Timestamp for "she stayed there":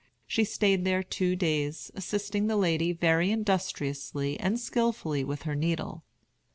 0.25-1.03